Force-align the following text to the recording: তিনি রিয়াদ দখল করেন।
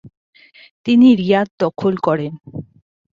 তিনি 0.85 1.07
রিয়াদ 1.15 1.47
দখল 1.59 1.93
করেন। 1.97 2.33